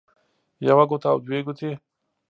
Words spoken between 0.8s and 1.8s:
ګوته او دوه ګوتې